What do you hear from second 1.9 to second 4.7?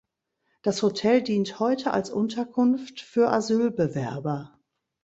als Unterkunft für Asylbewerber.